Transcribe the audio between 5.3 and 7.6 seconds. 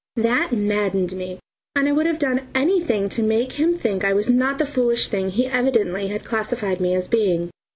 evidently had classified me as being.